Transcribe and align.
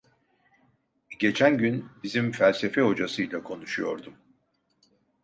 Geçen 1.19 1.57
gün 1.57 1.89
bizim 2.03 2.31
felsefe 2.31 2.81
hocasıyla 2.81 3.43
konuşuyordum. 3.43 4.13